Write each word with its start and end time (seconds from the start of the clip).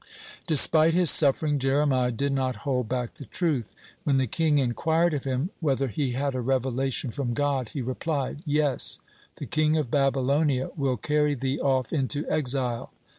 Despite 0.47 0.95
his 0.95 1.11
suffering, 1.11 1.59
Jeremiah 1.59 2.11
did 2.11 2.31
not 2.31 2.55
hold 2.65 2.89
back 2.89 3.13
the 3.13 3.25
truth. 3.27 3.75
When 4.03 4.17
the 4.17 4.25
king 4.25 4.57
inquired 4.57 5.13
of 5.13 5.25
him, 5.25 5.51
whether 5.59 5.89
he 5.89 6.13
had 6.13 6.33
a 6.33 6.41
revelation 6.41 7.11
from 7.11 7.35
God, 7.35 7.69
he 7.69 7.83
replied: 7.83 8.41
"Yes, 8.43 8.97
the 9.35 9.45
king 9.45 9.77
of 9.77 9.91
Babylonia 9.91 10.71
will 10.75 10.97
carry 10.97 11.35
thee 11.35 11.59
off 11.59 11.93
into 11.93 12.27
exile." 12.31 12.91